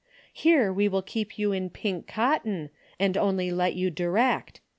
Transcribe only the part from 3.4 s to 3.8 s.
let